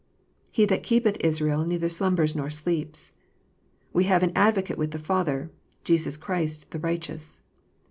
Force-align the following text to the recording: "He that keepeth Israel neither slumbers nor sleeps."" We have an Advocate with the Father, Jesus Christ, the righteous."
"He 0.51 0.65
that 0.65 0.81
keepeth 0.81 1.17
Israel 1.19 1.63
neither 1.63 1.87
slumbers 1.87 2.33
nor 2.35 2.49
sleeps."" 2.49 3.13
We 3.93 4.05
have 4.05 4.23
an 4.23 4.31
Advocate 4.33 4.79
with 4.79 4.89
the 4.89 4.97
Father, 4.97 5.51
Jesus 5.83 6.17
Christ, 6.17 6.65
the 6.71 6.79
righteous." 6.79 7.39